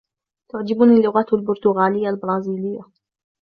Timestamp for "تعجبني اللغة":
0.51-1.25